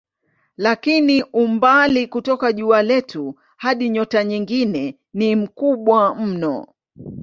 [0.57, 6.67] Lakini umbali kutoka jua letu hadi nyota nyingine ni mkubwa mno.